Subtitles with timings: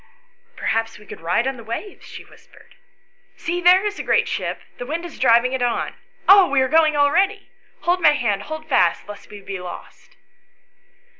[0.55, 2.73] "Perhaps we could ride on the waves," she whispered."
[3.37, 5.93] See, there is a great ship; the wind is driving it on.
[6.27, 10.15] Oh, we are going already; hold my hand; hold fast, lest we be lost."